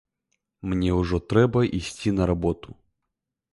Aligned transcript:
Мне 0.71 0.95
ўжо 0.99 1.19
трэба 1.35 1.59
ісці 1.81 2.09
на 2.19 2.23
работу. 2.35 2.69